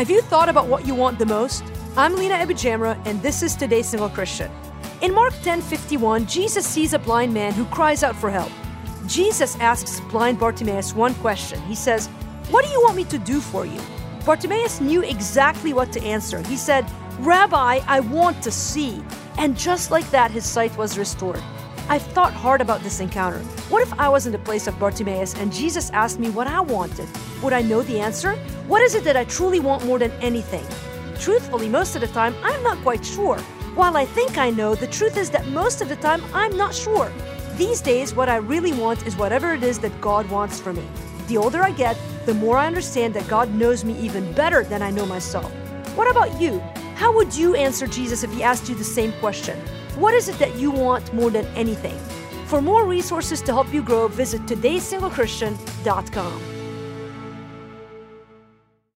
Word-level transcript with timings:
Have 0.00 0.08
you 0.08 0.22
thought 0.22 0.48
about 0.48 0.66
what 0.66 0.86
you 0.86 0.94
want 0.94 1.18
the 1.18 1.26
most? 1.26 1.62
I'm 1.94 2.16
Lina 2.16 2.36
AbiSamra, 2.36 2.98
and 3.04 3.20
this 3.20 3.42
is 3.42 3.54
Today's 3.54 3.86
Single 3.86 4.08
Christian. 4.08 4.50
In 5.02 5.12
Mark 5.12 5.34
10:51, 5.42 6.24
Jesus 6.24 6.66
sees 6.66 6.94
a 6.94 6.98
blind 6.98 7.34
man 7.34 7.52
who 7.52 7.66
cries 7.66 8.02
out 8.02 8.16
for 8.16 8.30
help. 8.30 8.50
Jesus 9.06 9.58
asks 9.60 10.00
blind 10.10 10.38
Bartimaeus 10.38 10.94
one 10.94 11.14
question. 11.16 11.60
He 11.68 11.74
says, 11.74 12.06
What 12.48 12.64
do 12.64 12.70
you 12.70 12.80
want 12.80 12.96
me 12.96 13.04
to 13.12 13.18
do 13.18 13.42
for 13.42 13.66
you? 13.66 13.78
Bartimaeus 14.24 14.80
knew 14.80 15.02
exactly 15.02 15.74
what 15.74 15.92
to 15.92 16.02
answer. 16.02 16.40
He 16.48 16.56
said, 16.56 16.86
Rabbi, 17.18 17.80
I 17.86 18.00
want 18.00 18.42
to 18.44 18.50
see. 18.50 19.02
And 19.36 19.54
just 19.54 19.90
like 19.90 20.10
that, 20.12 20.30
his 20.30 20.46
sight 20.46 20.74
was 20.78 20.96
restored. 20.96 21.42
I've 21.88 22.02
thought 22.02 22.32
hard 22.32 22.60
about 22.60 22.82
this 22.82 23.00
encounter. 23.00 23.38
What 23.68 23.82
if 23.82 23.92
I 23.98 24.08
was 24.08 24.26
in 24.26 24.32
the 24.32 24.38
place 24.38 24.66
of 24.66 24.78
Bartimaeus 24.78 25.34
and 25.36 25.52
Jesus 25.52 25.90
asked 25.90 26.18
me 26.18 26.30
what 26.30 26.46
I 26.46 26.60
wanted? 26.60 27.08
Would 27.42 27.52
I 27.52 27.62
know 27.62 27.82
the 27.82 28.00
answer? 28.00 28.36
What 28.66 28.82
is 28.82 28.94
it 28.94 29.04
that 29.04 29.16
I 29.16 29.24
truly 29.24 29.60
want 29.60 29.84
more 29.84 29.98
than 29.98 30.12
anything? 30.20 30.64
Truthfully, 31.18 31.68
most 31.68 31.94
of 31.94 32.00
the 32.00 32.08
time, 32.08 32.34
I'm 32.42 32.62
not 32.62 32.78
quite 32.78 33.04
sure. 33.04 33.38
While 33.74 33.96
I 33.96 34.04
think 34.04 34.38
I 34.38 34.50
know, 34.50 34.74
the 34.74 34.86
truth 34.86 35.16
is 35.16 35.30
that 35.30 35.48
most 35.48 35.80
of 35.80 35.88
the 35.88 35.96
time, 35.96 36.22
I'm 36.34 36.56
not 36.56 36.74
sure. 36.74 37.12
These 37.56 37.80
days, 37.80 38.14
what 38.14 38.28
I 38.28 38.36
really 38.36 38.72
want 38.72 39.06
is 39.06 39.16
whatever 39.16 39.52
it 39.54 39.62
is 39.62 39.78
that 39.80 40.00
God 40.00 40.28
wants 40.30 40.58
for 40.58 40.72
me. 40.72 40.86
The 41.28 41.36
older 41.36 41.62
I 41.62 41.70
get, 41.70 41.96
the 42.26 42.34
more 42.34 42.56
I 42.56 42.66
understand 42.66 43.14
that 43.14 43.28
God 43.28 43.54
knows 43.54 43.84
me 43.84 43.98
even 43.98 44.32
better 44.32 44.64
than 44.64 44.82
I 44.82 44.90
know 44.90 45.06
myself. 45.06 45.52
What 45.96 46.10
about 46.10 46.40
you? 46.40 46.62
How 47.00 47.10
would 47.14 47.34
you 47.34 47.54
answer 47.54 47.86
Jesus 47.86 48.22
if 48.24 48.30
he 48.30 48.42
asked 48.42 48.68
you 48.68 48.74
the 48.74 48.84
same 48.84 49.12
question? 49.20 49.58
What 49.96 50.12
is 50.12 50.28
it 50.28 50.38
that 50.38 50.56
you 50.56 50.70
want 50.70 51.14
more 51.14 51.30
than 51.30 51.46
anything? 51.56 51.98
For 52.44 52.60
more 52.60 52.84
resources 52.84 53.40
to 53.42 53.52
help 53.54 53.72
you 53.72 53.82
grow, 53.82 54.08
visit 54.08 54.42
todaysinglechristian.com. 54.42 56.59